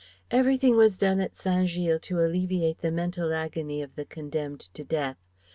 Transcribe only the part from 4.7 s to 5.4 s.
to death.